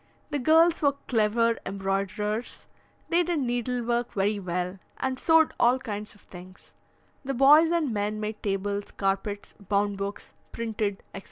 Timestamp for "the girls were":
0.31-0.95